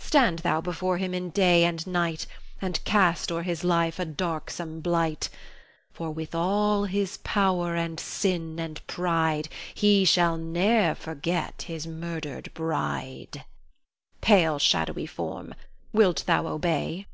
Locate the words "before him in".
0.60-1.30